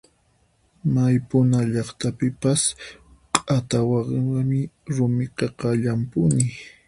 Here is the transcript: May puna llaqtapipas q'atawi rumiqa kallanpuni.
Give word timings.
May 0.93 1.15
puna 1.27 1.59
llaqtapipas 1.73 2.61
q'atawi 3.45 3.97
rumiqa 4.95 5.45
kallanpuni. 5.59 6.43